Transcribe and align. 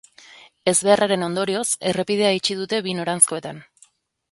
Ezbeharraren 0.71 1.25
ondorioz, 1.27 1.67
errepidea 1.91 2.33
itxi 2.39 2.59
dute 2.63 2.83
bi 2.89 2.99
noranzkoetan. 3.03 3.63